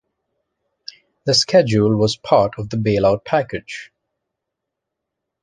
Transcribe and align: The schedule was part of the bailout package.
The 1.27 1.35
schedule 1.35 1.95
was 1.95 2.15
part 2.17 2.57
of 2.57 2.71
the 2.71 2.77
bailout 2.77 3.23
package. 3.23 3.91